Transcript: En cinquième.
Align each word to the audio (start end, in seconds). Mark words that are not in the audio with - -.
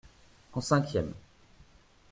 En 0.53 0.61
cinquième. 0.61 1.13